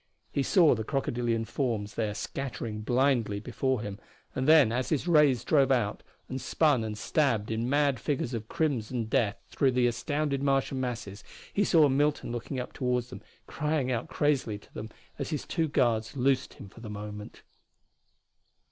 He 0.31 0.41
saw 0.41 0.73
the 0.73 0.83
crocodilian 0.83 1.45
forms 1.45 1.93
there 1.93 2.15
scattering 2.15 2.81
blindly 2.81 3.39
before 3.39 3.81
him, 3.81 3.99
and 4.33 4.47
then 4.47 4.71
as 4.71 4.89
his 4.89 5.07
rays 5.07 5.43
drove 5.43 5.71
out 5.71 6.01
and 6.27 6.41
spun 6.41 6.83
and 6.83 6.97
stabbed 6.97 7.51
in 7.51 7.69
mad 7.69 7.99
figures 7.99 8.33
of 8.33 8.47
crimson 8.47 9.03
death 9.05 9.37
through 9.51 9.73
the 9.73 9.85
astounded 9.85 10.41
Martian 10.41 10.79
masses 10.81 11.23
he 11.53 11.63
saw 11.63 11.87
Milton 11.87 12.31
looking 12.31 12.59
up 12.59 12.73
toward 12.73 13.03
them, 13.03 13.21
crying 13.45 13.91
out 13.91 14.07
crazily 14.07 14.57
to 14.57 14.73
them 14.73 14.89
as 15.19 15.29
his 15.29 15.45
two 15.45 15.67
guards 15.67 16.17
loosed 16.17 16.55
him 16.55 16.67
for 16.67 16.79
the 16.79 16.89
moment. 16.89 17.43